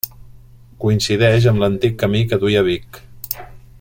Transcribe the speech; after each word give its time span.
Coincideix 0.85 1.47
amb 1.51 1.63
l'antic 1.65 1.95
camí 2.05 2.23
que 2.33 2.41
duia 2.45 2.65
a 2.65 2.67
Vic. 2.71 2.99